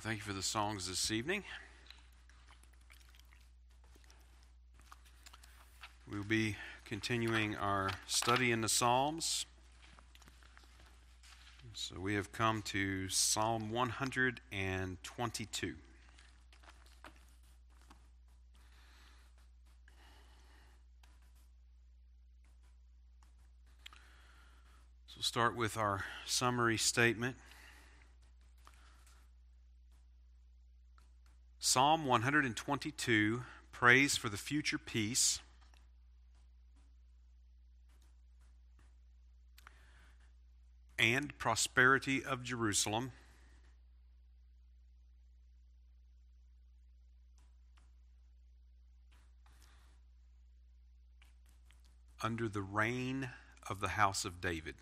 [0.00, 1.42] thank you for the songs this evening.
[6.08, 6.54] We'll be
[6.84, 9.44] continuing our study in the Psalms.
[11.74, 15.74] So we have come to Psalm 122.
[25.06, 27.34] So we'll start with our summary statement.
[31.60, 35.40] Psalm 122 prays for the future peace.
[41.00, 43.10] And prosperity of Jerusalem.
[52.22, 53.30] Under the reign
[53.68, 54.76] of the house of David.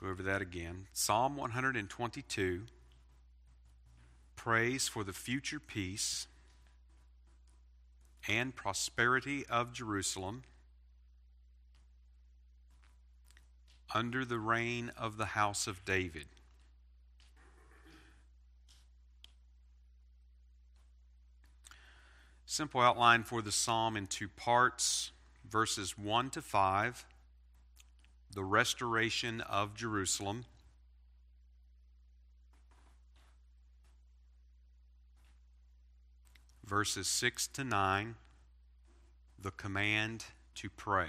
[0.00, 0.86] Go over that again.
[0.92, 2.62] Psalm 122
[4.34, 6.26] prays for the future peace
[8.26, 10.44] and prosperity of Jerusalem
[13.94, 16.26] under the reign of the house of David.
[22.46, 25.12] Simple outline for the psalm in two parts
[25.48, 27.04] verses 1 to 5
[28.32, 30.44] the restoration of Jerusalem.
[36.64, 38.14] Verses 6 to 9,
[39.40, 41.08] the command to pray.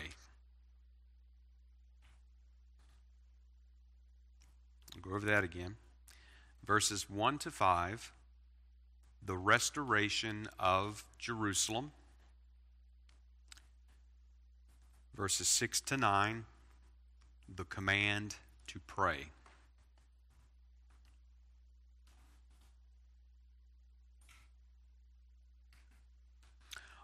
[4.96, 5.76] I'll go over that again.
[6.66, 8.12] Verses 1 to 5,
[9.24, 11.92] the restoration of Jerusalem.
[15.16, 16.46] Verses 6 to 9,
[17.56, 18.36] the command
[18.68, 19.28] to pray.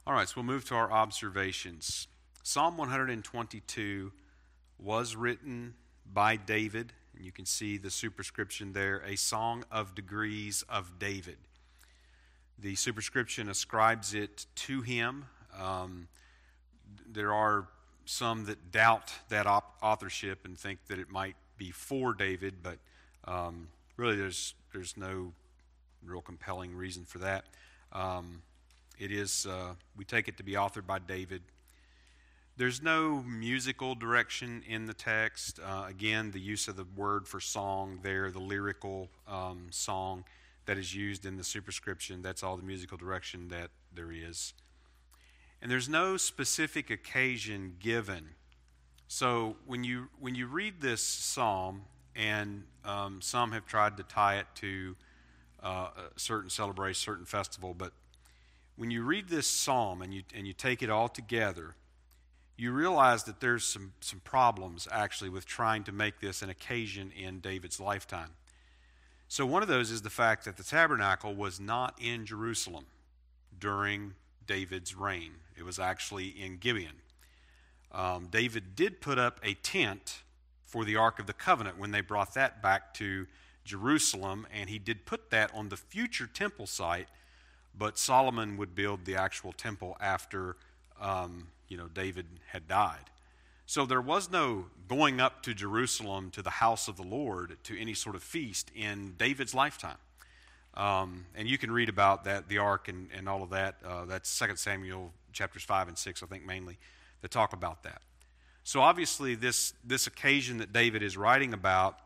[0.05, 2.07] All right, so we'll move to our observations.
[2.41, 4.13] Psalm 122
[4.79, 5.73] was written
[6.13, 11.37] by David, and you can see the superscription there a song of degrees of David.
[12.57, 15.25] The superscription ascribes it to him.
[15.59, 16.07] Um,
[17.05, 17.67] there are
[18.07, 22.77] some that doubt that op- authorship and think that it might be for David, but
[23.25, 25.33] um, really there's, there's no
[26.05, 27.45] real compelling reason for that.
[27.91, 28.41] Um,
[28.97, 31.41] it is, uh, we take it to be authored by David.
[32.55, 35.59] There's no musical direction in the text.
[35.63, 40.23] Uh, again, the use of the word for song there, the lyrical um, song
[40.65, 44.53] that is used in the superscription, that's all the musical direction that there is.
[45.61, 48.29] And there's no specific occasion given.
[49.07, 51.83] So when you, when you read this psalm,
[52.15, 54.95] and um, some have tried to tie it to
[55.63, 57.93] uh, a certain celebration, certain festival, but
[58.75, 61.75] when you read this psalm and you, and you take it all together,
[62.57, 67.11] you realize that there's some, some problems actually with trying to make this an occasion
[67.11, 68.31] in David's lifetime.
[69.27, 72.85] So, one of those is the fact that the tabernacle was not in Jerusalem
[73.59, 74.13] during
[74.45, 75.33] David's reign.
[75.57, 77.01] It was actually in Gibeon.
[77.91, 80.21] Um, David did put up a tent
[80.65, 83.27] for the Ark of the Covenant when they brought that back to
[83.63, 87.07] Jerusalem, and he did put that on the future temple site,
[87.77, 90.55] but Solomon would build the actual temple after
[90.99, 93.09] um, you know David had died.
[93.65, 97.79] So there was no going up to Jerusalem to the house of the Lord to
[97.79, 99.97] any sort of feast in David's lifetime.
[100.73, 103.75] Um, and you can read about that, the ark and, and all of that.
[103.85, 106.77] Uh, that's 2 Samuel chapters 5 and 6, I think, mainly,
[107.21, 108.01] that talk about that.
[108.63, 111.97] So obviously, this, this occasion that David is writing about,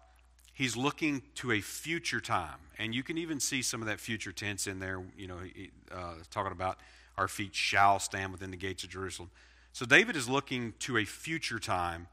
[0.54, 2.60] he's looking to a future time.
[2.78, 5.40] And you can even see some of that future tense in there, you know,
[5.92, 6.78] uh, talking about
[7.18, 9.32] our feet shall stand within the gates of Jerusalem.
[9.74, 12.08] So David is looking to a future time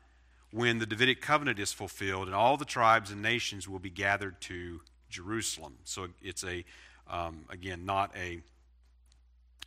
[0.51, 4.41] when the Davidic covenant is fulfilled and all the tribes and nations will be gathered
[4.43, 4.81] to
[5.11, 5.77] Jerusalem.
[5.85, 6.65] So it's a,
[7.11, 8.41] um, again, not a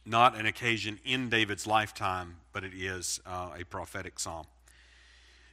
[0.06, 4.46] not an occasion in David's lifetime, but it is uh, a prophetic psalm.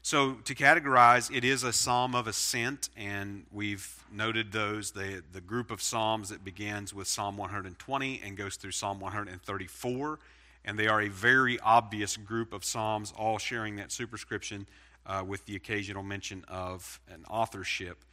[0.03, 5.41] So, to categorize, it is a psalm of ascent, and we've noted those the, the
[5.41, 10.19] group of psalms that begins with Psalm 120 and goes through Psalm 134.
[10.65, 14.67] And they are a very obvious group of psalms, all sharing that superscription
[15.05, 18.05] uh, with the occasional mention of an authorship.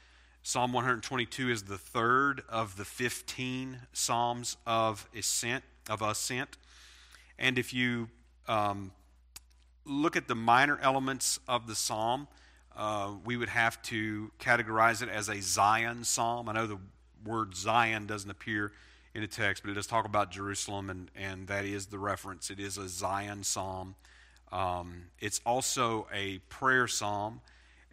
[0.43, 5.63] Psalm 122 is the third of the 15 Psalms of ascent.
[5.89, 6.57] Of ascent.
[7.37, 8.09] And if you
[8.47, 8.91] um,
[9.85, 12.27] look at the minor elements of the psalm,
[12.75, 16.49] uh, we would have to categorize it as a Zion psalm.
[16.49, 16.79] I know the
[17.23, 18.71] word Zion doesn't appear
[19.13, 22.49] in the text, but it does talk about Jerusalem, and, and that is the reference.
[22.49, 23.95] It is a Zion psalm.
[24.51, 27.41] Um, it's also a prayer psalm,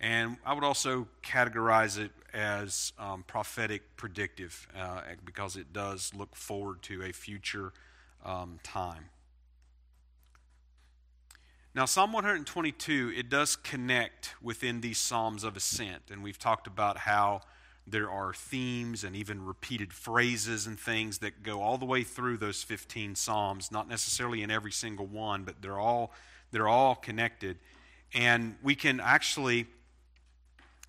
[0.01, 6.35] and I would also categorize it as um, prophetic predictive uh, because it does look
[6.35, 7.73] forward to a future
[8.25, 9.07] um, time.
[11.75, 16.99] Now, Psalm 122, it does connect within these Psalms of Ascent, and we've talked about
[16.99, 17.41] how
[17.87, 22.37] there are themes and even repeated phrases and things that go all the way through
[22.37, 26.13] those 15 Psalms, not necessarily in every single one, but they're all,
[26.53, 27.59] they're all connected.
[28.15, 29.67] And we can actually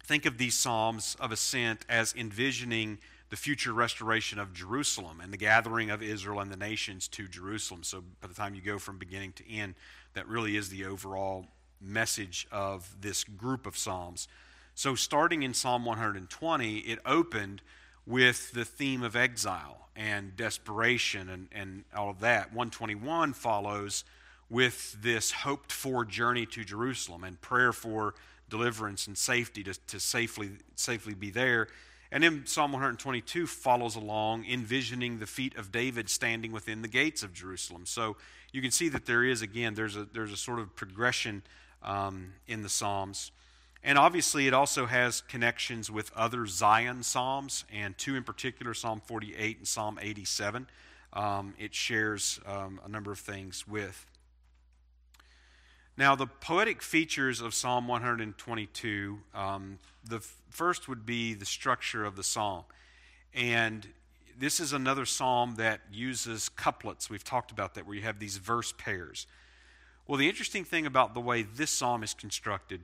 [0.03, 5.37] think of these Psalms of Ascent as envisioning the future restoration of Jerusalem and the
[5.37, 7.81] gathering of Israel and the nations to Jerusalem.
[7.83, 9.75] So by the time you go from beginning to end,
[10.13, 11.47] that really is the overall
[11.81, 14.27] message of this group of Psalms.
[14.75, 17.61] So, starting in Psalm 120, it opened
[18.05, 22.47] with the theme of exile and desperation and, and all of that.
[22.47, 24.03] 121 follows
[24.49, 28.15] with this hoped for journey to Jerusalem and prayer for
[28.53, 31.67] deliverance and safety to, to safely, safely be there.
[32.11, 37.23] And then Psalm 122 follows along, envisioning the feet of David standing within the gates
[37.23, 37.87] of Jerusalem.
[37.87, 38.15] So
[38.51, 41.41] you can see that there is, again, there's a, there's a sort of progression
[41.81, 43.31] um, in the Psalms.
[43.83, 49.01] And obviously, it also has connections with other Zion Psalms, and two in particular, Psalm
[49.03, 50.67] 48 and Psalm 87.
[51.13, 54.05] Um, it shares um, a number of things with.
[55.95, 62.03] Now, the poetic features of Psalm 122, um, the f- first would be the structure
[62.03, 62.63] of the psalm.
[63.31, 63.87] And
[64.37, 67.11] this is another psalm that uses couplets.
[67.11, 69.27] We've talked about that, where you have these verse pairs.
[70.07, 72.81] Well, the interesting thing about the way this psalm is constructed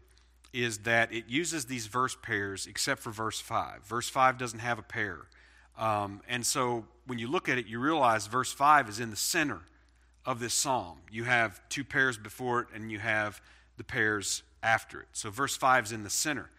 [0.53, 3.85] is that it uses these verse pairs except for verse 5.
[3.85, 5.21] Verse 5 doesn't have a pair.
[5.79, 9.15] Um, and so when you look at it, you realize verse 5 is in the
[9.15, 9.61] center
[10.29, 10.99] of this psalm.
[11.11, 13.41] You have two pairs before it, and you have
[13.77, 15.07] the pairs after it.
[15.11, 16.51] So verse 5 is in the center.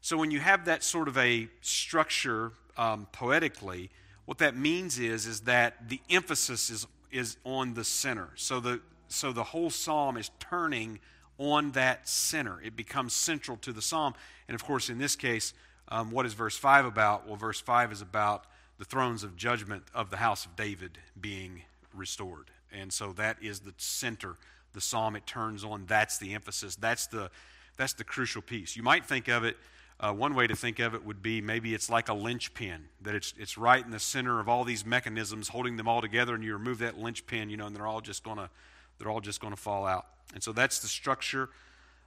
[0.00, 3.90] So when you have that sort of a structure um, poetically,
[4.24, 8.30] what that means is, is that the emphasis is, is on the center.
[8.34, 10.98] So the, so the whole psalm is turning
[11.38, 12.60] on that center.
[12.60, 14.14] It becomes central to the psalm.
[14.48, 15.54] And of course, in this case,
[15.86, 17.28] um, what is verse 5 about?
[17.28, 18.46] Well, verse 5 is about
[18.78, 21.62] the thrones of judgment of the house of David being
[21.94, 22.50] restored.
[22.72, 24.36] And so that is the center,
[24.72, 25.84] the psalm it turns on.
[25.86, 26.76] That's the emphasis.
[26.76, 27.30] That's the,
[27.76, 28.76] that's the crucial piece.
[28.76, 29.56] You might think of it,
[30.00, 33.14] uh, one way to think of it would be maybe it's like a linchpin, that
[33.14, 36.42] it's, it's right in the center of all these mechanisms, holding them all together, and
[36.42, 38.50] you remove that linchpin, you know, and they're all just going to
[38.98, 40.06] they're all just going to fall out.
[40.32, 41.50] And so that's the structure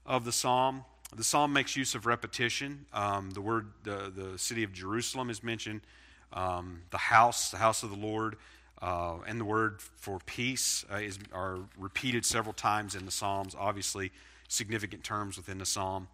[0.05, 0.85] of the psalm.
[1.15, 2.85] The psalm makes use of repetition.
[2.93, 5.81] Um, the word, the, the city of Jerusalem is mentioned,
[6.33, 8.37] um, the house, the house of the Lord,
[8.85, 13.55] uh, and the word for peace uh, is, are repeated several times in the psalms,
[13.57, 14.11] obviously,
[14.47, 16.07] significant terms within the psalm.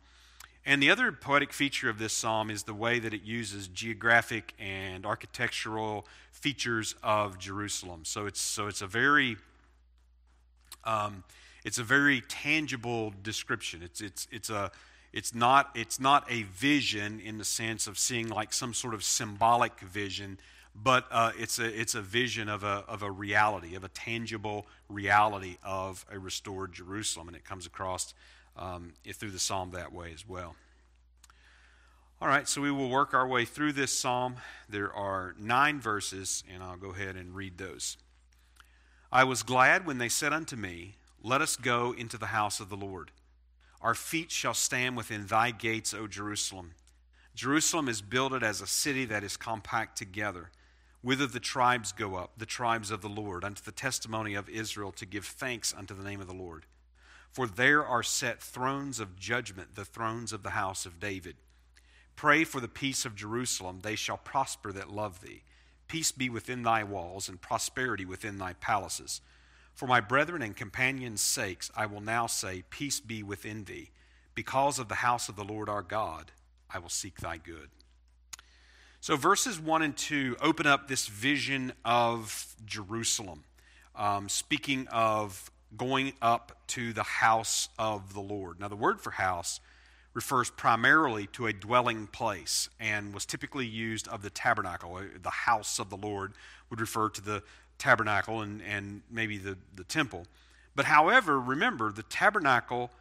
[0.65, 4.53] And the other poetic feature of this psalm is the way that it uses geographic
[4.57, 8.05] and architectural features of Jerusalem.
[8.05, 9.37] So it's, so it's a very
[10.83, 11.23] um,
[11.63, 13.81] it's a very tangible description.
[13.83, 14.71] It's, it's, it's, a,
[15.13, 19.03] it's, not, it's not a vision in the sense of seeing like some sort of
[19.03, 20.39] symbolic vision,
[20.75, 24.65] but uh, it's, a, it's a vision of a, of a reality, of a tangible
[24.89, 27.27] reality of a restored Jerusalem.
[27.27, 28.13] And it comes across
[28.55, 30.55] um, through the psalm that way as well.
[32.21, 34.35] All right, so we will work our way through this psalm.
[34.69, 37.97] There are nine verses, and I'll go ahead and read those.
[39.11, 42.69] I was glad when they said unto me, Let us go into the house of
[42.69, 43.11] the Lord.
[43.81, 46.73] Our feet shall stand within thy gates, O Jerusalem.
[47.33, 50.51] Jerusalem is builded as a city that is compact together.
[51.01, 54.91] Whither the tribes go up, the tribes of the Lord, unto the testimony of Israel,
[54.93, 56.65] to give thanks unto the name of the Lord.
[57.31, 61.37] For there are set thrones of judgment, the thrones of the house of David.
[62.15, 65.43] Pray for the peace of Jerusalem, they shall prosper that love thee.
[65.87, 69.21] Peace be within thy walls, and prosperity within thy palaces.
[69.73, 73.89] For my brethren and companions' sakes, I will now say, Peace be within thee.
[74.35, 76.31] Because of the house of the Lord our God,
[76.69, 77.69] I will seek thy good.
[79.03, 83.45] So, verses 1 and 2 open up this vision of Jerusalem,
[83.95, 88.59] um, speaking of going up to the house of the Lord.
[88.59, 89.59] Now, the word for house
[90.13, 94.93] refers primarily to a dwelling place and was typically used of the tabernacle.
[94.93, 96.33] Uh, the house of the Lord
[96.69, 97.41] would refer to the
[97.79, 100.27] tabernacle and, and maybe the, the temple.
[100.75, 102.91] But however, remember, the tabernacle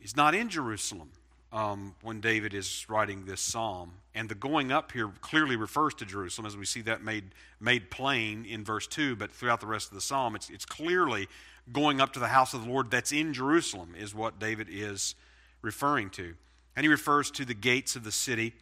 [0.00, 1.10] is not in Jerusalem
[1.52, 3.92] um, when David is writing this psalm.
[4.14, 7.24] And the going up here clearly refers to Jerusalem, as we see that made,
[7.60, 9.16] made plain in verse 2.
[9.16, 11.28] But throughout the rest of the psalm, it's, it's clearly
[11.72, 15.14] going up to the house of the Lord that's in Jerusalem, is what David is
[15.62, 16.34] referring to.
[16.76, 18.54] And he refers to the gates of the city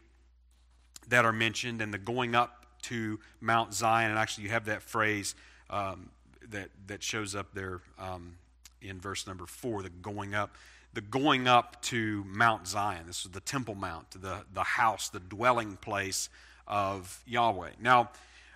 [1.09, 4.11] that are mentioned and the going up to Mount Zion.
[4.11, 5.35] And actually, you have that phrase
[5.71, 6.11] um,
[6.51, 8.37] that, that shows up there um,
[8.81, 10.57] in verse number 4 the going up
[10.95, 13.07] the going up to Mount Zion.
[13.07, 16.29] This is the Temple Mount, the, the house, the dwelling place
[16.67, 17.71] of Yahweh.
[17.81, 18.11] Now,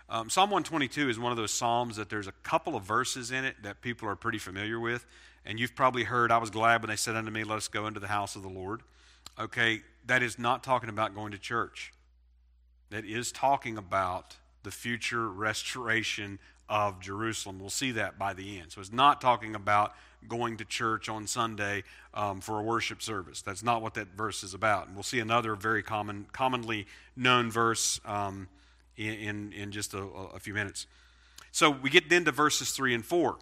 [0.08, 3.44] um, Psalm 122 is one of those Psalms that there's a couple of verses in
[3.44, 5.06] it that people are pretty familiar with.
[5.44, 7.86] And you've probably heard, I was glad when they said unto me, Let us go
[7.86, 8.82] into the house of the Lord.
[9.38, 11.92] Okay, that is not talking about going to church.
[12.90, 16.38] That is talking about the future restoration
[16.72, 17.58] of Jerusalem.
[17.58, 18.72] We'll see that by the end.
[18.72, 19.92] So it's not talking about
[20.26, 23.42] going to church on Sunday um, for a worship service.
[23.42, 24.86] That's not what that verse is about.
[24.86, 28.48] And we'll see another very common, commonly known verse um,
[28.96, 30.86] in, in, just a, a few minutes.
[31.50, 33.36] So we get then to verses 3 and 4.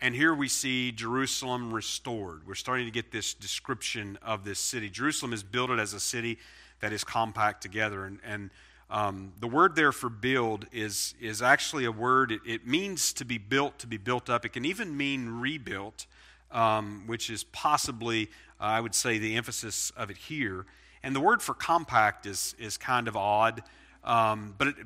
[0.00, 2.48] And here we see Jerusalem restored.
[2.48, 4.90] We're starting to get this description of this city.
[4.90, 6.38] Jerusalem is built as a city
[6.80, 8.06] that is compact together.
[8.06, 8.50] And, and
[8.92, 13.24] um, the word there for build is, is actually a word, it, it, means to
[13.24, 14.44] be built, to be built up.
[14.44, 16.06] It can even mean rebuilt
[16.52, 18.28] um, which is possibly,
[18.60, 20.66] uh, I would say, the emphasis of it here.
[21.02, 23.62] And the word for compact is, is kind of odd,
[24.04, 24.76] um, but it,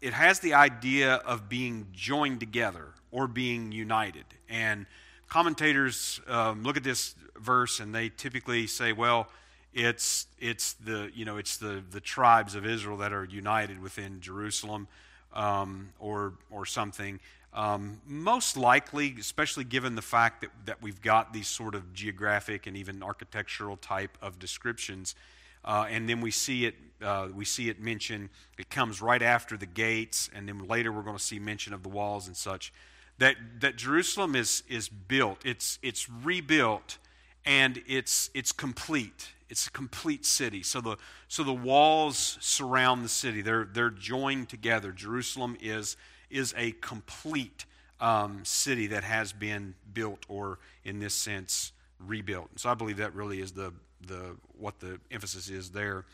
[0.00, 4.24] it has the idea of being joined together or being united.
[4.48, 4.86] And
[5.28, 9.28] commentators um, look at this verse and they typically say, well,
[9.76, 14.20] it's, it's, the, you know, it's the, the tribes of Israel that are united within
[14.20, 14.88] Jerusalem
[15.34, 17.20] um, or, or something.
[17.52, 22.66] Um, most likely, especially given the fact that, that we've got these sort of geographic
[22.66, 25.14] and even architectural type of descriptions,
[25.62, 28.30] uh, and then we see it uh, we see it mentioned.
[28.56, 31.82] It comes right after the gates, and then later we're going to see mention of
[31.82, 32.72] the walls and such.
[33.18, 35.44] That that Jerusalem is is built.
[35.44, 36.98] It's it's rebuilt,
[37.46, 39.32] and it's it's complete.
[39.48, 40.62] It's a complete city.
[40.62, 40.96] So the
[41.28, 43.40] so the walls surround the city.
[43.40, 44.92] They're they're joined together.
[44.92, 45.96] Jerusalem is
[46.30, 47.64] is a complete
[48.00, 52.50] um, city that has been built or, in this sense, rebuilt.
[52.56, 53.72] so I believe that really is the,
[54.06, 56.04] the, what the emphasis is there.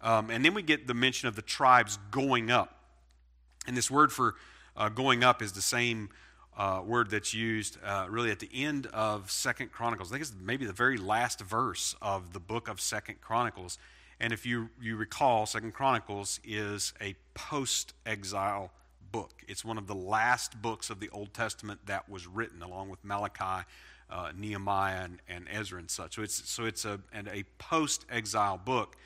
[0.00, 2.74] Um, and then we get the mention of the tribes going up.
[3.66, 4.36] And this word for
[4.76, 6.08] uh, going up is the same
[6.58, 10.10] uh, word that's used uh, really at the end of Second Chronicles.
[10.10, 13.78] I think it's maybe the very last verse of the book of Second Chronicles.
[14.18, 18.72] And if you, you recall, Second Chronicles is a post-exile
[19.12, 19.30] book.
[19.46, 23.04] It's one of the last books of the Old Testament that was written, along with
[23.04, 23.64] Malachi,
[24.10, 26.16] uh, Nehemiah, and, and, Ezra and such.
[26.16, 28.96] So it's so it's a and a post-exile book,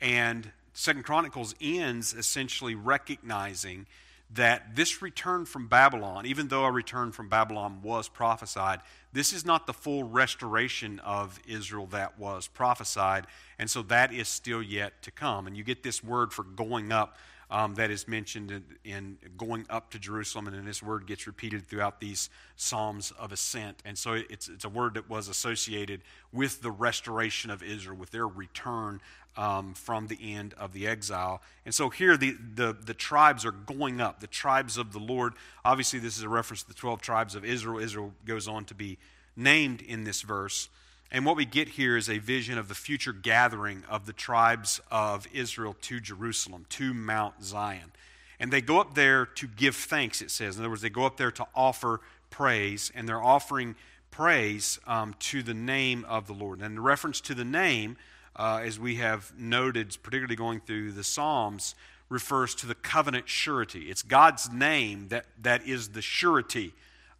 [0.00, 3.86] and Second Chronicles ends essentially recognizing
[4.30, 8.80] that this return from Babylon, even though a return from Babylon was prophesied,
[9.12, 13.26] this is not the full restoration of Israel that was prophesied,
[13.58, 15.46] and so that is still yet to come.
[15.46, 17.16] And you get this word for going up
[17.50, 21.26] um, that is mentioned in, in, going up to Jerusalem, and then this word gets
[21.26, 23.82] repeated throughout these Psalms of Ascent.
[23.84, 26.02] And so it's, it's a word that was associated
[26.32, 29.00] with the restoration of Israel, with their return
[29.36, 31.40] um, from the end of the exile.
[31.64, 35.32] And so here the, the, the tribes are going up, the tribes of the Lord.
[35.64, 37.78] Obviously, this is a reference to the 12 tribes of Israel.
[37.78, 38.98] Israel goes on to be
[39.36, 40.68] named in this verse.
[41.10, 44.80] And what we get here is a vision of the future gathering of the tribes
[44.90, 47.92] of Israel to Jerusalem, to Mount Zion.
[48.38, 50.56] And they go up there to give thanks, it says.
[50.56, 52.00] In other words, they go up there to offer
[52.30, 53.74] praise, and they're offering
[54.10, 56.60] praise um, to the name of the Lord.
[56.60, 57.96] And in reference to the name,
[58.36, 61.74] uh, as we have noted, particularly going through the Psalms,
[62.08, 63.90] refers to the covenant surety.
[63.90, 66.74] It's God's name that, that is the surety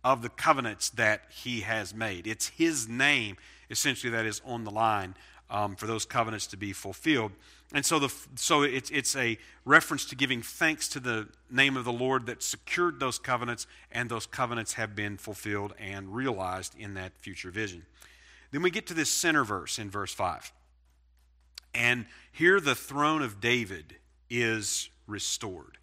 [0.05, 2.27] of the covenants that He has made.
[2.27, 3.37] It's His name
[3.71, 5.15] essentially that is on the line
[5.51, 7.33] um, for those covenants to be fulfilled.
[7.73, 11.85] And so, the, so it's, it's a reference to giving thanks to the name of
[11.85, 16.95] the Lord that secured those covenants, and those covenants have been fulfilled and realized in
[16.95, 17.85] that future vision.
[18.51, 20.53] Then we get to this center verse in verse 5.
[21.75, 23.97] And here the throne of David
[24.31, 25.79] is restored.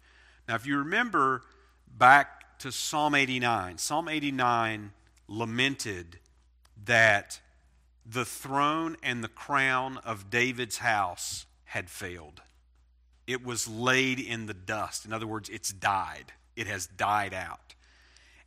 [0.48, 1.42] Now, if you remember
[1.96, 4.92] back to Psalm 89, Psalm 89
[5.28, 6.18] lamented
[6.84, 7.40] that
[8.08, 12.42] the throne and the crown of David's house had failed.
[13.26, 15.04] It was laid in the dust.
[15.04, 16.32] In other words, it's died.
[16.54, 17.74] It has died out.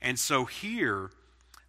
[0.01, 1.11] And so here,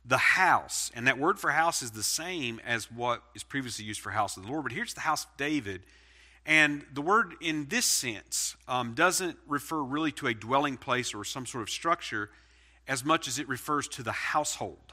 [0.04, 0.90] the house.
[0.94, 4.36] And that word for house is the same as what is previously used for house
[4.36, 4.62] of the Lord.
[4.62, 5.82] But here's the house of David.
[6.46, 11.24] And the word in this sense um, doesn't refer really to a dwelling place or
[11.24, 12.30] some sort of structure
[12.88, 14.89] as much as it refers to the household,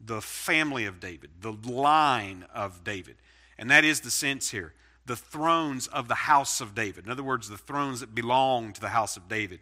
[0.00, 3.16] the family of David, the line of David.
[3.58, 4.72] And that is the sense here
[5.08, 7.06] the thrones of the house of David.
[7.06, 9.60] In other words, the thrones that belong to the house of David.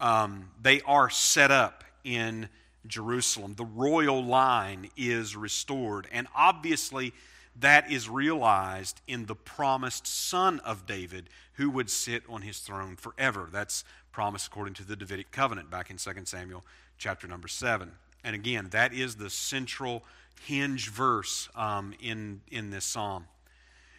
[0.00, 2.48] Um, they are set up in
[2.86, 3.54] Jerusalem.
[3.56, 6.06] The royal line is restored.
[6.12, 7.12] And obviously,
[7.58, 12.94] that is realized in the promised son of David who would sit on his throne
[12.96, 13.48] forever.
[13.52, 16.64] That's promised according to the Davidic covenant back in 2 Samuel
[16.98, 17.90] chapter number 7.
[18.24, 20.02] And again, that is the central
[20.46, 23.26] hinge verse um, in, in this psalm.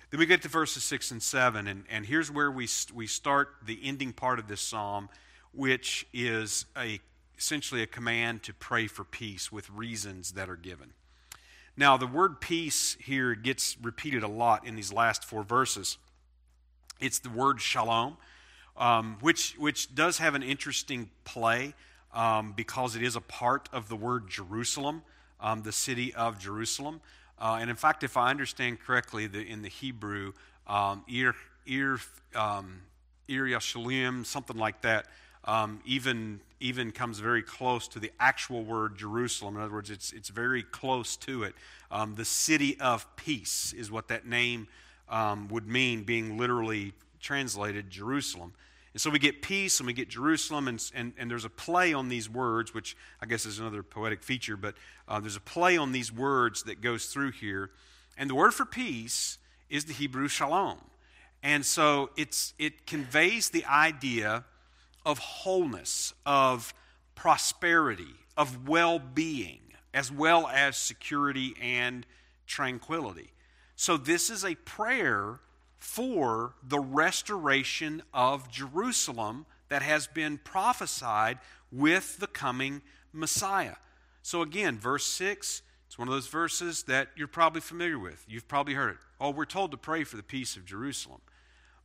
[0.10, 3.50] Then we get to verses 6 and 7, and, and here's where we, we start
[3.65, 5.10] the ending part of this psalm,
[5.53, 7.00] which is a,
[7.38, 10.94] essentially a command to pray for peace with reasons that are given.
[11.77, 15.98] Now, the word peace here gets repeated a lot in these last four verses.
[17.00, 18.17] It's the word shalom,
[18.77, 21.74] um, which, which does have an interesting play
[22.15, 25.03] um, because it is a part of the word Jerusalem,
[25.39, 27.01] um, the city of Jerusalem.
[27.38, 30.31] Uh, and in fact, if I understand correctly, the, in the Hebrew,
[30.65, 31.36] um, Ir,
[31.67, 32.00] Ir,
[32.34, 32.81] um,
[33.27, 35.07] Ir Yashalim, something like that,
[35.43, 39.57] um, even, even comes very close to the actual word Jerusalem.
[39.57, 41.53] In other words, it's, it's very close to it.
[41.91, 44.67] Um, the city of peace is what that name
[45.10, 48.53] um, would mean, being literally translated Jerusalem.
[48.96, 51.94] And so we get peace and we get Jerusalem, and, and, and there's a play
[51.94, 54.75] on these words, which I guess is another poetic feature, but
[55.10, 57.72] uh, there's a play on these words that goes through here.
[58.17, 59.38] And the word for peace
[59.69, 60.78] is the Hebrew shalom.
[61.43, 64.46] And so it's, it conveys the idea
[65.06, 66.74] of wholeness, of
[67.15, 69.60] prosperity, of well being,
[69.93, 72.06] as well as security and
[72.48, 73.34] tranquility.
[73.76, 75.41] So, this is a prayer
[75.86, 81.38] for the restoration of Jerusalem that has been prophesied
[81.71, 82.82] with the coming
[83.13, 83.76] Messiah.
[84.24, 88.26] So, again, verse 6, it's one of those verses that you're probably familiar with.
[88.28, 88.98] You've probably heard it.
[89.21, 91.21] Oh, we're told to pray for the peace of Jerusalem.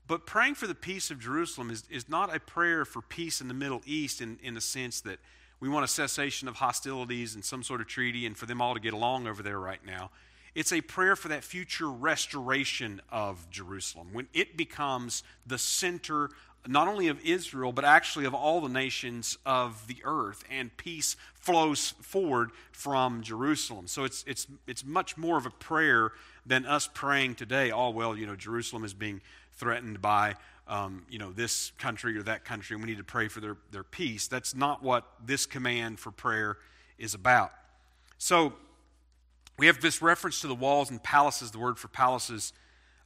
[0.08, 3.48] But praying for the peace of Jerusalem is, is not a prayer for peace in
[3.48, 5.18] the Middle East in, in the sense that
[5.60, 8.72] we want a cessation of hostilities and some sort of treaty and for them all
[8.72, 10.10] to get along over there right now.
[10.54, 16.30] It's a prayer for that future restoration of Jerusalem when it becomes the center
[16.66, 21.16] not only of Israel, but actually of all the nations of the earth, and peace
[21.34, 23.86] flows forward from Jerusalem.
[23.86, 26.12] So it's, it's, it's much more of a prayer
[26.44, 29.20] than us praying today, oh, well, you know, Jerusalem is being
[29.54, 30.34] threatened by,
[30.68, 33.56] um, you know, this country or that country, and we need to pray for their,
[33.70, 34.26] their peace.
[34.26, 36.58] That's not what this command for prayer
[36.98, 37.52] is about.
[38.18, 38.52] So
[39.60, 41.50] we have this reference to the walls and palaces.
[41.50, 42.54] The word for palaces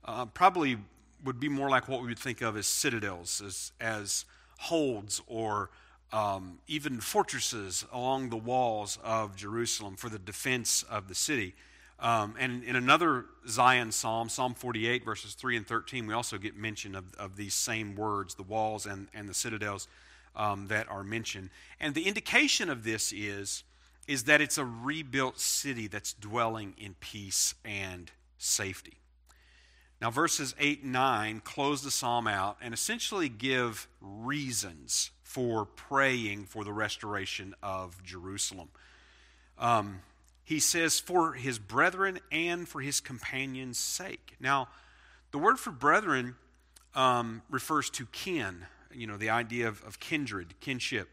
[0.04, 0.76] uh, probably
[1.24, 4.24] would be more like what we would think of as citadels, as, as
[4.60, 5.70] holds or
[6.12, 11.56] um, even fortresses along the walls of Jerusalem for the defense of the city.
[11.98, 16.56] Um, and in another Zion psalm, Psalm 48, verses 3 and 13, we also get
[16.56, 19.88] mention of, of these same words, the walls and, and the citadels
[20.36, 21.50] um, that are mentioned.
[21.80, 23.64] And the indication of this is
[24.06, 28.98] is that it's a rebuilt city that's dwelling in peace and safety.
[30.00, 36.44] Now, verses 8 and 9 close the psalm out and essentially give reasons for praying
[36.44, 38.68] for the restoration of Jerusalem.
[39.58, 40.00] Um,
[40.44, 44.36] he says, for his brethren and for his companions' sake.
[44.38, 44.68] Now,
[45.30, 46.36] the word for brethren
[46.94, 51.08] um, refers to kin, you know, the idea of, of kindred, kinship.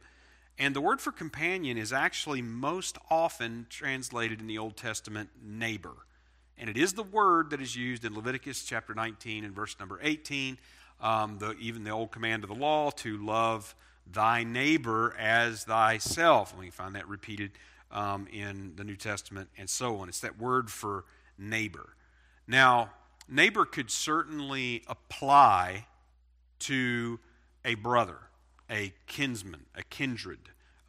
[0.57, 5.95] And the word for companion is actually most often translated in the Old Testament neighbor.
[6.57, 9.99] And it is the word that is used in Leviticus chapter 19 and verse number
[10.01, 10.59] 18,
[10.99, 16.51] um, the, even the old command of the law to love thy neighbor as thyself.
[16.51, 17.51] And we find that repeated
[17.89, 20.09] um, in the New Testament and so on.
[20.09, 21.05] It's that word for
[21.37, 21.95] neighbor.
[22.47, 22.91] Now,
[23.27, 25.87] neighbor could certainly apply
[26.59, 27.19] to
[27.65, 28.17] a brother
[28.71, 30.39] a kinsman, a kindred.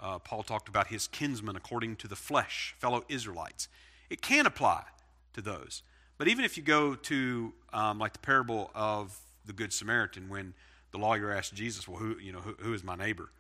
[0.00, 3.68] Uh, Paul talked about his kinsmen according to the flesh, fellow Israelites.
[4.08, 4.84] It can apply
[5.34, 5.82] to those.
[6.18, 10.54] But even if you go to um, like the parable of the Good Samaritan, when
[10.92, 13.30] the lawyer asked Jesus, "Well, who you know who, who is my neighbor?"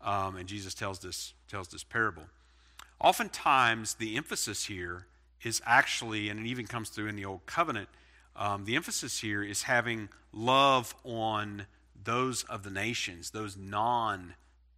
[0.00, 2.22] Um, and Jesus tells this tells this parable.
[3.00, 5.06] Oftentimes, the emphasis here
[5.42, 7.88] is actually, and it even comes through in the Old Covenant.
[8.36, 11.66] Um, the emphasis here is having love on
[12.04, 14.34] those of the nations, those non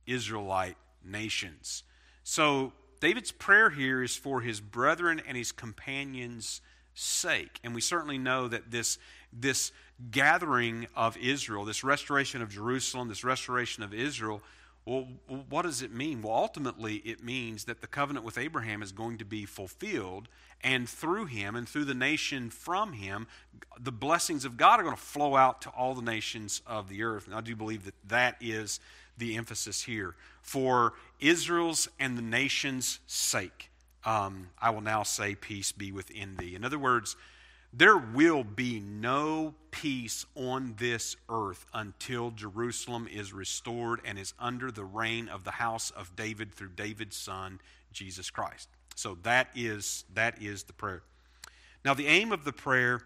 [0.06, 1.84] Israelite nations.
[2.24, 6.60] So David's prayer here is for his brethren and his companions'
[6.94, 7.58] sake.
[7.64, 8.98] And we certainly know that this,
[9.32, 9.72] this
[10.10, 14.42] gathering of Israel, this restoration of Jerusalem, this restoration of Israel,
[14.84, 15.06] well,
[15.48, 16.22] what does it mean?
[16.22, 20.28] Well, ultimately, it means that the covenant with Abraham is going to be fulfilled,
[20.62, 23.26] and through him and through the nation from him,
[23.78, 27.02] the blessings of God are going to flow out to all the nations of the
[27.02, 27.26] earth.
[27.26, 28.80] And I do believe that that is
[29.18, 30.14] the emphasis here.
[30.40, 33.70] For Israel's and the nation's sake,
[34.04, 36.54] um, I will now say, Peace be within thee.
[36.54, 37.16] In other words,
[37.72, 44.70] there will be no peace on this earth until Jerusalem is restored and is under
[44.70, 47.60] the reign of the house of David through David's son,
[47.92, 48.68] Jesus Christ.
[48.94, 51.02] So that is, that is the prayer.
[51.84, 53.02] Now, the aim of the prayer,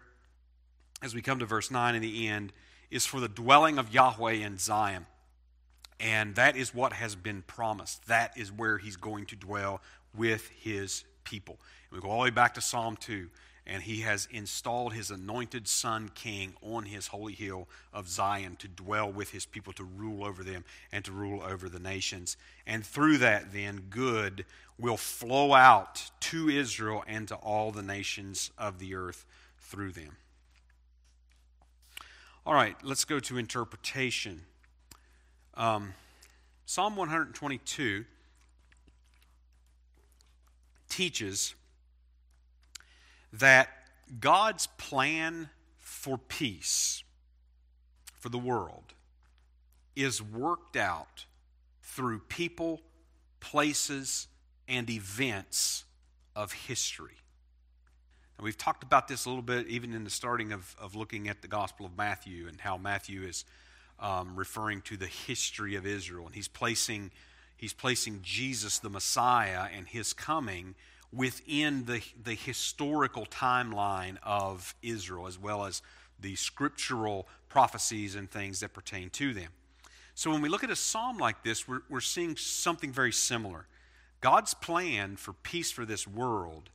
[1.01, 2.53] as we come to verse 9 in the end,
[2.91, 5.05] is for the dwelling of Yahweh in Zion.
[5.99, 8.07] And that is what has been promised.
[8.07, 9.81] That is where he's going to dwell
[10.15, 11.59] with his people.
[11.89, 13.29] And we go all the way back to Psalm 2
[13.67, 18.67] and he has installed his anointed son king on his holy hill of Zion to
[18.69, 22.37] dwell with his people, to rule over them, and to rule over the nations.
[22.65, 24.45] And through that, then, good
[24.79, 29.25] will flow out to Israel and to all the nations of the earth
[29.59, 30.15] through them.
[32.45, 34.43] All right, let's go to interpretation.
[35.55, 35.93] Um,
[36.65, 38.05] Psalm 122
[40.97, 41.53] teaches
[43.31, 43.69] that
[44.19, 47.03] God's plan for peace
[48.17, 48.95] for the world
[49.95, 51.25] is worked out
[51.83, 52.81] through people,
[53.39, 54.27] places,
[54.67, 55.83] and events
[56.35, 57.17] of history.
[58.39, 61.27] And we've talked about this a little bit even in the starting of, of looking
[61.27, 63.45] at the Gospel of Matthew and how Matthew is
[63.99, 66.25] um, referring to the history of Israel.
[66.25, 67.11] And he's placing,
[67.57, 70.75] he's placing Jesus, the Messiah, and his coming
[71.11, 75.81] within the, the historical timeline of Israel, as well as
[76.19, 79.49] the scriptural prophecies and things that pertain to them.
[80.15, 83.67] So when we look at a psalm like this, we're, we're seeing something very similar.
[84.19, 86.69] God's plan for peace for this world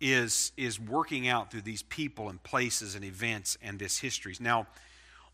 [0.00, 4.40] is, is working out through these people and places and events and this histories.
[4.40, 4.66] Now,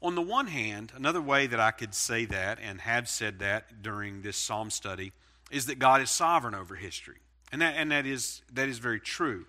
[0.03, 3.83] on the one hand, another way that I could say that and have said that
[3.83, 5.13] during this psalm study
[5.51, 7.17] is that God is sovereign over history.
[7.53, 9.47] And that, and that, is, that is very true.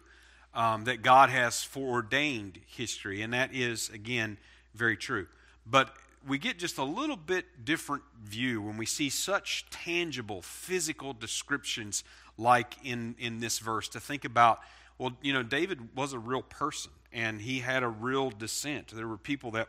[0.54, 4.40] Um, that God has foreordained history, and that is, again,
[4.74, 5.28] very true.
[5.68, 5.94] But
[6.28, 12.04] we get just a little bit different view when we see such tangible physical descriptions
[12.38, 14.60] like in, in this verse to think about
[14.98, 19.08] well you know david was a real person and he had a real descent there
[19.08, 19.68] were people that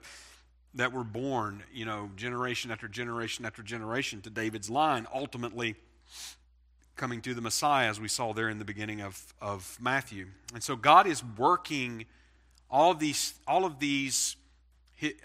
[0.74, 5.76] that were born you know generation after generation after generation to david's line ultimately
[6.98, 10.26] coming to the Messiah, as we saw there in the beginning of, of Matthew.
[10.52, 12.04] And so God is working
[12.70, 14.37] all of these, all of these,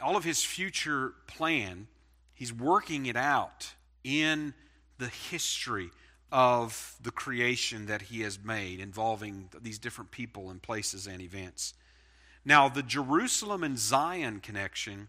[0.01, 1.88] all of his future plan,
[2.34, 4.53] he's working it out in
[4.99, 5.89] the history
[6.32, 11.73] of the creation that he has made involving these different people and places and events.
[12.45, 15.08] Now, the Jerusalem and Zion connection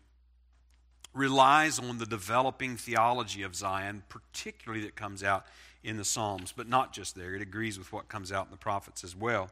[1.14, 5.46] relies on the developing theology of Zion, particularly that comes out
[5.82, 7.34] in the Psalms, but not just there.
[7.34, 9.50] It agrees with what comes out in the prophets as well.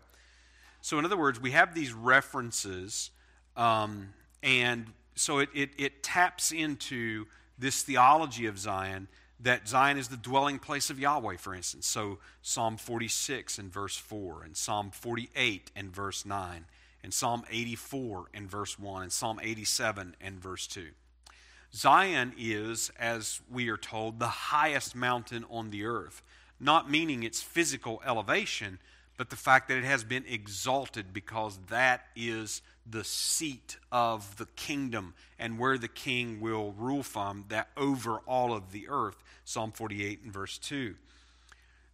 [0.80, 3.10] So, in other words, we have these references,
[3.56, 9.06] um, and so it, it, it taps into this theology of Zion
[9.38, 11.86] that Zion is the dwelling place of Yahweh, for instance.
[11.86, 16.64] So, Psalm 46 and verse 4, and Psalm 48 and verse 9,
[17.04, 20.88] and Psalm 84 and verse 1, and Psalm 87 and verse 2.
[21.74, 26.22] Zion is, as we are told, the highest mountain on the earth,
[26.60, 28.78] not meaning its physical elevation,
[29.16, 34.46] but the fact that it has been exalted because that is the seat of the
[34.56, 39.22] kingdom and where the king will rule from that over all of the earth.
[39.44, 40.94] Psalm 48 and verse 2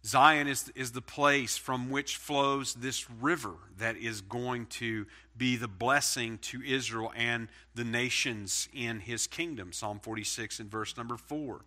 [0.05, 5.05] Zion is, is the place from which flows this river that is going to
[5.37, 9.73] be the blessing to Israel and the nations in his kingdom.
[9.73, 11.61] Psalm 46 and verse number 4.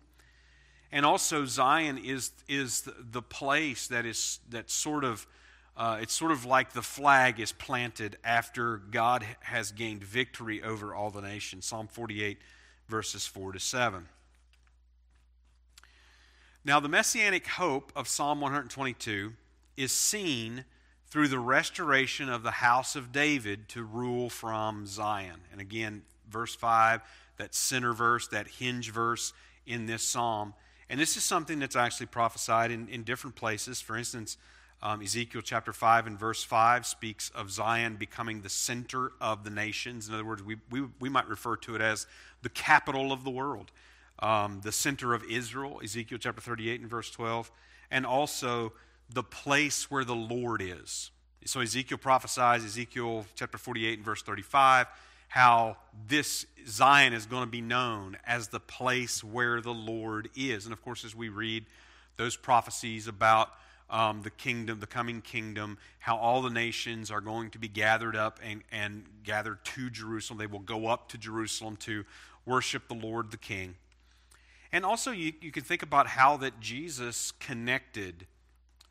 [0.91, 5.25] And also, Zion is, is the, place that is that sort of
[5.75, 10.93] uh, it's sort of like the flag is planted after God has gained victory over
[10.93, 11.65] all the nations.
[11.65, 12.37] Psalm 48,
[12.87, 14.07] verses 4 to 7.
[16.65, 19.33] Now, the messianic hope of Psalm 122
[19.75, 20.63] is seen
[21.07, 25.41] through the restoration of the house of David to rule from Zion.
[25.51, 27.01] And again, verse 5,
[27.37, 29.33] that center verse, that hinge verse
[29.67, 30.53] in this psalm.
[30.89, 33.81] And this is something that's actually prophesied in, in different places.
[33.81, 34.37] For instance,
[34.83, 39.49] Um, Ezekiel chapter 5 and verse 5 speaks of Zion becoming the center of the
[39.49, 40.09] nations.
[40.09, 42.05] In other words, we, we, we might refer to it as
[42.41, 43.71] the capital of the world,
[44.19, 47.51] um, the center of Israel, Ezekiel chapter 38 and verse 12,
[47.91, 48.73] and also
[49.09, 51.11] the place where the Lord is.
[51.45, 54.87] So Ezekiel prophesies, Ezekiel chapter 48 and verse 35,
[55.27, 60.65] how this Zion is going to be known as the place where the Lord is.
[60.65, 61.65] And of course, as we read
[62.15, 63.49] those prophecies about
[63.89, 68.15] um, the kingdom, the coming kingdom, how all the nations are going to be gathered
[68.15, 70.39] up and, and gathered to Jerusalem.
[70.39, 72.05] They will go up to Jerusalem to
[72.45, 73.75] worship the Lord the King.
[74.73, 78.25] And also, you, you can think about how that Jesus connected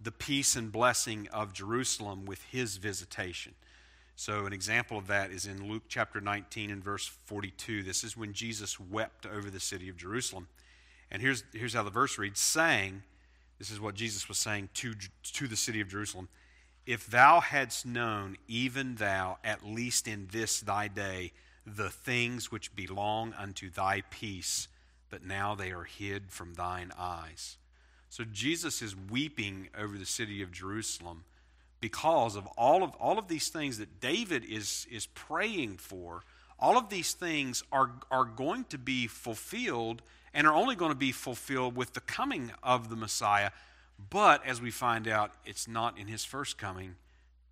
[0.00, 3.54] the peace and blessing of Jerusalem with his visitation.
[4.14, 7.82] So, an example of that is in Luke chapter 19 and verse 42.
[7.82, 10.46] This is when Jesus wept over the city of Jerusalem.
[11.10, 13.02] And here's, here's how the verse reads saying,
[13.58, 14.94] this is what Jesus was saying to,
[15.32, 16.28] to the city of Jerusalem.
[16.86, 21.32] If thou hadst known, even thou, at least in this thy day,
[21.66, 24.68] the things which belong unto thy peace,
[25.12, 27.58] but now they are hid from thine eyes.
[28.08, 31.24] So Jesus is weeping over the city of Jerusalem
[31.80, 36.22] because of all of all of these things that David is is praying for.
[36.58, 40.00] All of these things are are going to be fulfilled
[40.32, 43.50] and are only going to be fulfilled with the coming of the Messiah.
[44.08, 46.94] But as we find out, it's not in his first coming,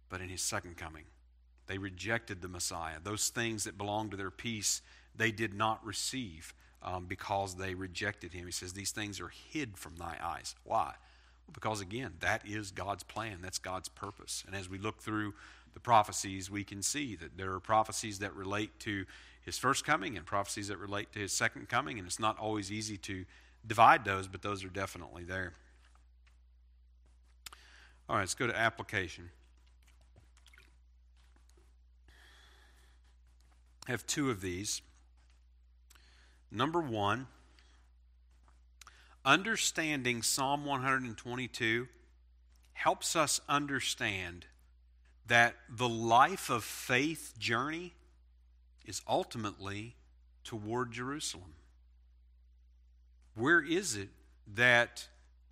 [0.09, 1.05] but in his second coming.
[1.67, 2.97] They rejected the Messiah.
[3.05, 4.81] Those things that belonged to their peace,
[5.15, 8.47] they did not receive um, because they rejected him.
[8.47, 10.55] He says, These things are hid from thy eyes.
[10.65, 10.95] Why?
[11.47, 14.45] Well, because again, that is God's plan, that's God's purpose.
[14.47, 15.35] And as we look through
[15.75, 19.05] the prophecies, we can see that there are prophecies that relate to
[19.43, 21.99] his first coming and prophecies that relate to his second coming.
[21.99, 23.25] And it's not always easy to
[23.67, 25.53] divide those, but those are definitely there.
[28.09, 29.31] All right, let's go to application.
[33.87, 34.83] I have two of these.
[36.53, 37.29] Number one,
[39.25, 41.87] understanding Psalm 122
[42.73, 44.47] helps us understand
[45.27, 47.95] that the life of faith journey
[48.85, 49.95] is ultimately
[50.43, 51.55] toward Jerusalem.
[53.35, 54.09] Where is it
[54.55, 55.07] that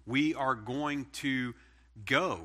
[0.05, 1.55] we are going to
[2.05, 2.41] go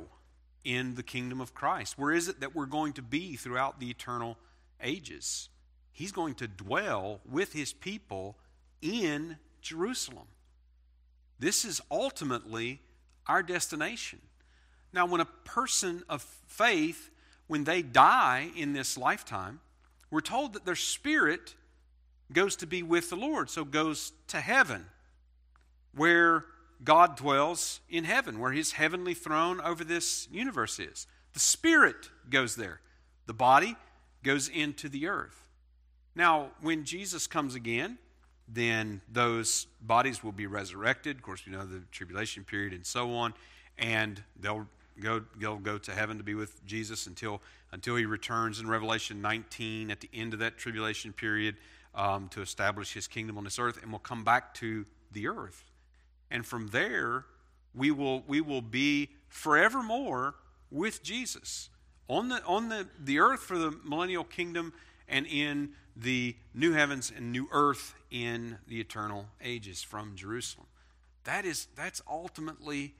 [0.63, 1.97] in the kingdom of Christ?
[1.97, 4.37] Where is it that we're going to be throughout the eternal
[4.81, 5.49] ages?
[5.91, 8.37] He's going to dwell with his people
[8.83, 10.27] in Jerusalem.
[11.39, 12.81] This is ultimately
[13.25, 14.19] our destination.
[14.91, 17.09] Now, when a person of faith,
[17.47, 19.61] when they die in this lifetime,
[20.11, 21.55] we're told that their spirit
[22.31, 24.85] goes to be with the Lord, so goes to heaven,
[25.95, 26.45] where
[26.83, 31.07] God dwells in heaven, where his heavenly throne over this universe is.
[31.33, 32.81] The spirit goes there,
[33.25, 33.75] the body
[34.21, 35.47] goes into the earth.
[36.15, 37.97] Now, when Jesus comes again,
[38.47, 41.17] then those bodies will be resurrected.
[41.17, 43.33] Of course, we know the tribulation period and so on,
[43.77, 44.67] and they'll
[44.99, 49.21] go, they'll go to heaven to be with Jesus until, until he returns in Revelation
[49.21, 51.55] 19 at the end of that tribulation period
[51.95, 55.71] um, to establish his kingdom on this earth, and we'll come back to the earth.
[56.31, 57.25] And from there,
[57.75, 60.35] we will, we will be forevermore
[60.71, 61.69] with Jesus
[62.09, 64.73] on the, on the, the earth for the millennial kingdom
[65.07, 70.67] and in the new heavens and new earth in the eternal ages from Jerusalem.
[71.23, 72.95] That is, that's ultimately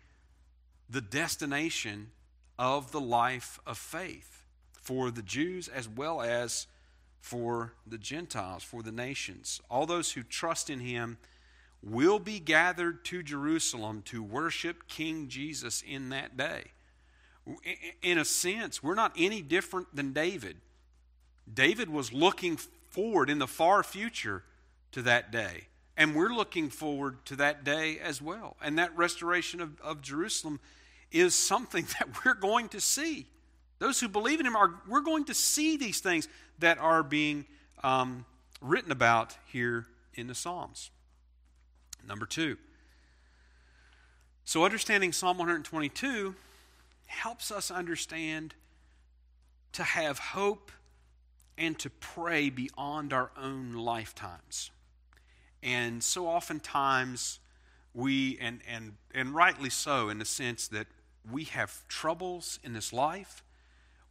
[0.89, 2.12] the destination
[2.58, 6.68] of the life of faith for the Jews as well as
[7.20, 9.62] for the Gentiles, for the nations.
[9.70, 11.18] All those who trust in him
[11.82, 16.66] will be gathered to Jerusalem to worship King Jesus in that day.
[18.02, 20.58] In a sense, we're not any different than David.
[21.51, 22.58] David was looking
[22.89, 24.43] forward in the far future
[24.91, 25.67] to that day.
[25.95, 28.58] And we're looking forward to that day as well.
[28.62, 30.60] And that restoration of, of Jerusalem
[31.12, 33.27] is something that we're going to see.
[33.79, 36.27] Those who believe in him are, we're going to see these things
[36.60, 37.45] that are being
[37.84, 38.25] um,
[38.62, 40.89] written about here in the Psalms.
[42.08, 42.58] Number two.
[44.45, 46.36] So, understanding Psalm 122
[47.08, 48.53] helps us understand
[49.73, 50.71] to have hope
[51.58, 54.72] and to pray beyond our own lifetimes.
[55.62, 57.39] And so oftentimes
[57.94, 60.88] we, and, and, and rightly so, in the sense that
[61.32, 63.44] we have troubles in this life.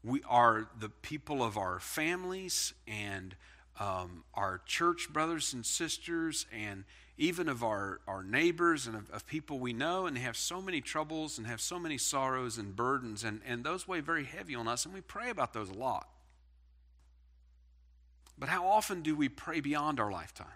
[0.05, 3.37] We are the people of our families and
[3.79, 6.85] um, our church brothers and sisters and,
[7.19, 10.61] even of our, our neighbors and of, of people we know, and they have so
[10.61, 14.55] many troubles and have so many sorrows and burdens, and, and those weigh very heavy
[14.55, 16.09] on us, and we pray about those a lot.
[18.39, 20.47] But how often do we pray beyond our lifetime?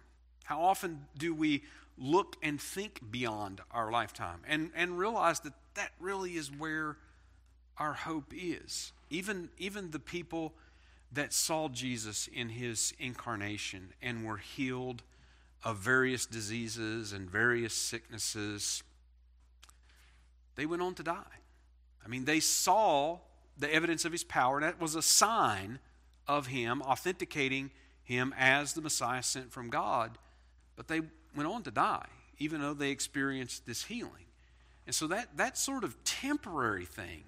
[0.45, 1.65] How often do we
[1.99, 6.97] look and think beyond our lifetime and, and realize that that really is where
[7.79, 8.93] our hope is?
[9.11, 10.53] Even, even the people
[11.13, 15.03] that saw Jesus in his incarnation and were healed
[15.65, 18.83] of various diseases and various sicknesses,
[20.55, 21.23] they went on to die.
[22.05, 23.19] I mean, they saw
[23.59, 25.79] the evidence of his power, and that was a sign
[26.29, 27.71] of him, authenticating
[28.03, 30.19] him as the Messiah sent from God.
[30.77, 31.03] But they
[31.35, 32.07] went on to die,
[32.39, 34.27] even though they experienced this healing.
[34.87, 37.25] And so that, that sort of temporary thing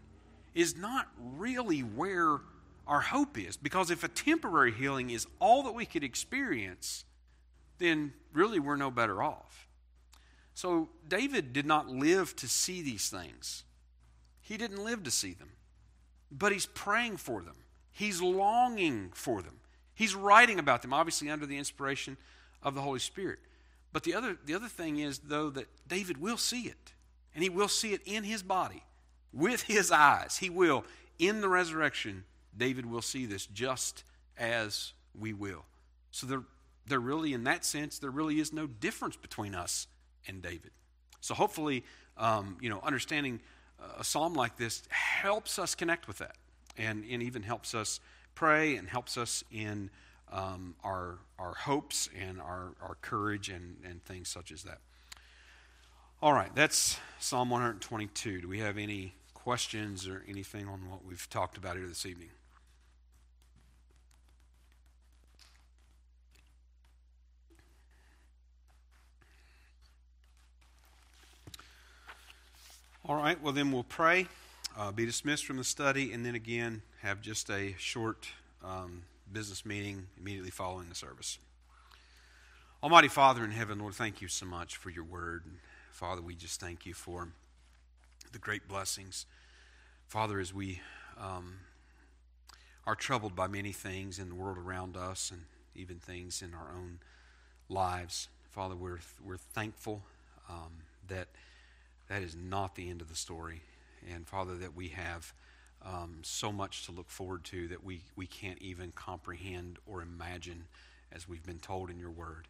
[0.55, 2.41] is not really where
[2.87, 3.57] our hope is.
[3.57, 7.05] Because if a temporary healing is all that we could experience,
[7.79, 9.69] then really we're no better off.
[10.55, 13.65] So David did not live to see these things,
[14.41, 15.51] he didn't live to see them.
[16.31, 17.57] But he's praying for them,
[17.93, 19.61] he's longing for them.
[19.95, 22.17] He's writing about them, obviously under the inspiration
[22.63, 23.39] of the Holy Spirit.
[23.93, 26.93] But the other, the other thing is, though, that David will see it.
[27.35, 28.83] And he will see it in his body,
[29.33, 30.39] with his eyes.
[30.39, 30.85] He will.
[31.19, 32.25] In the resurrection,
[32.57, 34.05] David will see this just
[34.37, 35.65] as we will.
[36.11, 36.43] So there,
[36.87, 39.87] there really, in that sense, there really is no difference between us
[40.27, 40.71] and David.
[41.21, 41.85] So hopefully,
[42.17, 43.41] um, you know, understanding
[43.99, 46.37] a psalm like this helps us connect with that,
[46.79, 48.01] and, and even helps us
[48.35, 49.91] pray and helps us in
[50.31, 54.79] um, our our hopes and our, our courage and, and things such as that.
[56.21, 58.41] All right, that's Psalm 122.
[58.41, 62.31] Do we have any questions or anything on what we've talked about here this evening?
[73.05, 74.27] All right, well, then we'll pray,
[74.77, 78.29] uh, be dismissed from the study, and then again have just a short
[78.65, 79.03] um,
[79.33, 81.39] business meeting immediately following the service.
[82.83, 85.43] Almighty Father in heaven, Lord, thank you so much for your word.
[85.91, 87.29] Father, we just thank you for
[88.33, 89.27] the great blessings.
[90.07, 90.81] Father, as we
[91.21, 91.57] um,
[92.87, 95.43] are troubled by many things in the world around us and
[95.75, 97.01] even things in our own
[97.69, 100.03] lives, Father, we're, we're thankful
[100.49, 100.73] um,
[101.09, 101.29] that
[102.09, 103.63] that is not the end of the story.
[104.13, 105.33] And Father, that we have
[105.83, 110.65] um, so much to look forward to that we, we can't even comprehend or imagine
[111.13, 112.49] as we've been told in your word.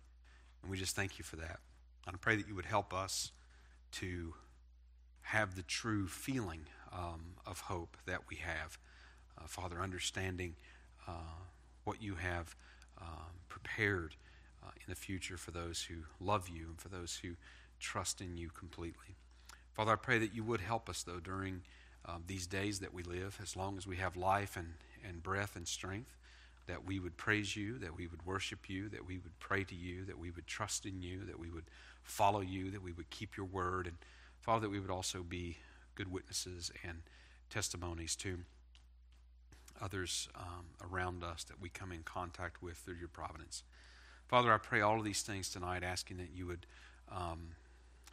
[0.62, 1.60] And we just thank you for that.
[2.06, 3.32] And I pray that you would help us
[3.92, 4.34] to
[5.22, 8.78] have the true feeling um, of hope that we have.
[9.36, 10.56] Uh, Father, understanding
[11.06, 11.12] uh,
[11.84, 12.56] what you have
[13.00, 14.16] um, prepared
[14.64, 17.30] uh, in the future for those who love you and for those who
[17.78, 19.16] trust in you completely.
[19.78, 21.62] Father, I pray that you would help us, though, during
[22.04, 24.74] um, these days that we live, as long as we have life and,
[25.08, 26.16] and breath and strength,
[26.66, 29.76] that we would praise you, that we would worship you, that we would pray to
[29.76, 31.66] you, that we would trust in you, that we would
[32.02, 33.94] follow you, that we would keep your word, and
[34.40, 35.58] Father, that we would also be
[35.94, 37.02] good witnesses and
[37.48, 38.40] testimonies to
[39.80, 43.62] others um, around us that we come in contact with through your providence.
[44.26, 46.66] Father, I pray all of these things tonight, asking that you would
[47.12, 47.50] um,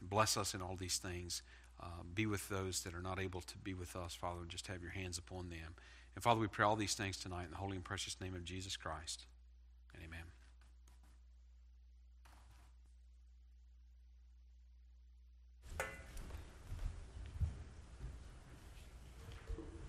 [0.02, 1.42] Bless us in all these things.
[1.82, 4.68] Uh, be with those that are not able to be with us, Father, and just
[4.68, 5.76] have your hands upon them.
[6.16, 8.46] And Father, we pray all these things tonight in the holy and precious name of
[8.46, 9.26] Jesus Christ.